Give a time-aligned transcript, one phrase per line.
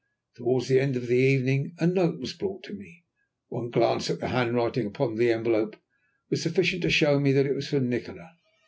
[0.37, 3.05] Towards the end of the evening a note was brought to me.
[3.49, 5.75] One glance at the handwriting upon the envelope
[6.31, 8.31] was sufficient to show me that it was from Nikola.